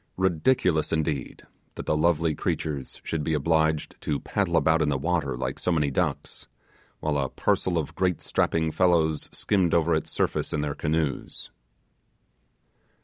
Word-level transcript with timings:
Ridiculous, 0.17 0.91
indeed, 0.91 1.43
that 1.75 1.85
the 1.85 1.95
lovely 1.95 2.33
creatures 2.33 2.99
should 3.03 3.23
be 3.23 3.35
obliged 3.35 4.01
to 4.01 4.19
paddle 4.19 4.57
about 4.57 4.81
in 4.81 4.89
the 4.89 4.97
water, 4.97 5.37
like 5.37 5.59
so 5.59 5.71
many 5.71 5.91
ducks, 5.91 6.47
while 7.01 7.19
a 7.19 7.29
parcel 7.29 7.77
of 7.77 7.93
great 7.93 8.19
strapping 8.19 8.71
fellows 8.71 9.29
skimmed 9.31 9.75
over 9.75 9.93
its 9.93 10.09
surface 10.09 10.53
in 10.53 10.61
their 10.61 10.73
canoes. 10.73 11.51